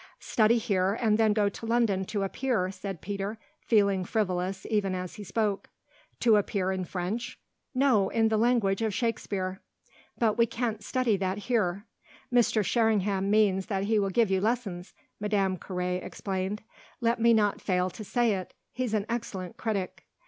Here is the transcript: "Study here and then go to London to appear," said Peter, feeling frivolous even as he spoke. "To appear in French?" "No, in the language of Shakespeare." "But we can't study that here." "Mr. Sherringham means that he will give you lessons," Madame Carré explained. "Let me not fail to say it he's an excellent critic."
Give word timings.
"Study 0.17 0.57
here 0.57 0.97
and 0.99 1.19
then 1.19 1.31
go 1.31 1.47
to 1.47 1.65
London 1.67 2.05
to 2.05 2.23
appear," 2.23 2.71
said 2.71 3.01
Peter, 3.01 3.37
feeling 3.59 4.03
frivolous 4.03 4.65
even 4.67 4.95
as 4.95 5.13
he 5.13 5.23
spoke. 5.23 5.69
"To 6.21 6.37
appear 6.37 6.71
in 6.71 6.85
French?" 6.85 7.39
"No, 7.75 8.09
in 8.09 8.29
the 8.29 8.37
language 8.37 8.81
of 8.81 8.95
Shakespeare." 8.95 9.61
"But 10.17 10.39
we 10.39 10.47
can't 10.47 10.83
study 10.83 11.17
that 11.17 11.37
here." 11.37 11.85
"Mr. 12.33 12.65
Sherringham 12.65 13.29
means 13.29 13.67
that 13.67 13.83
he 13.83 13.99
will 13.99 14.09
give 14.09 14.31
you 14.31 14.41
lessons," 14.41 14.95
Madame 15.19 15.55
Carré 15.55 16.03
explained. 16.03 16.63
"Let 16.99 17.19
me 17.21 17.31
not 17.31 17.61
fail 17.61 17.91
to 17.91 18.03
say 18.03 18.33
it 18.33 18.55
he's 18.71 18.95
an 18.95 19.05
excellent 19.07 19.57
critic." 19.57 20.03